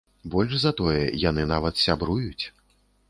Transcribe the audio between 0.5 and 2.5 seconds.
за тое, яны нават сябруюць.